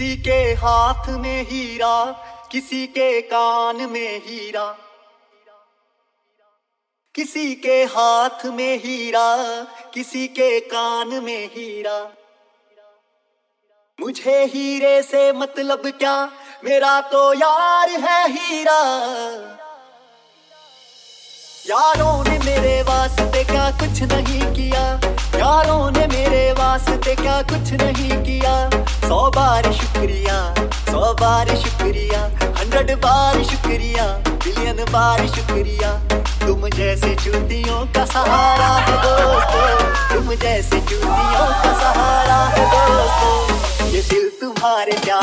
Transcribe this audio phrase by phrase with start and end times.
[0.00, 2.04] किसी के हाथ में हीरा,
[2.52, 4.76] किसी के कान में हीरा।
[7.14, 9.36] किसी के हाथ में हीरा,
[9.94, 12.12] किसी के कान में हीरा।
[14.00, 16.32] मुझे हीरे से मतलब क्या?
[16.64, 18.80] मेरा तो यार है हीरा।
[21.66, 24.86] यारों ने मेरे वास्ते क्या कुछ नहीं किया?
[25.38, 28.70] यारों ने मेरे वास्ते क्या कुछ नहीं किया?
[29.10, 30.34] सौ बार शुक्रिया
[30.88, 32.20] सौ बार शुक्रिया,
[32.58, 34.04] हंड्रेड बार शुक्रिया
[34.44, 35.90] बिलियन बार शुक्रिया।
[36.46, 39.66] तुम जैसे चूतियों का सहारा है दोस्तों,
[40.12, 45.19] तुम जैसे चूतियों का सहारा है दोस्तों। ये दिल तुम्हारे प्यार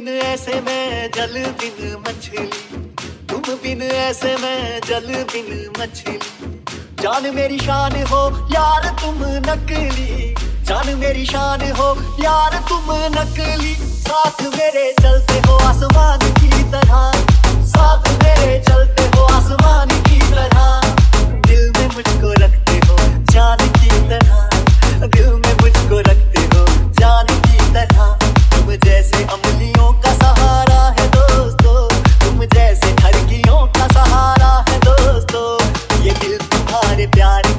[0.00, 2.46] बिन ऐसे मैं जल बिन मछली।
[3.26, 6.18] तुम बिन ऐसे मैं जल बिन मछली।
[7.02, 8.22] जान मेरी शान हो
[8.52, 9.18] यार तुम
[9.48, 10.34] नकली।
[10.64, 11.88] जान मेरी शान हो
[12.22, 12.88] यार तुम
[13.18, 15.49] नकली। साथ मेरे चलते हो
[37.06, 37.49] प्यार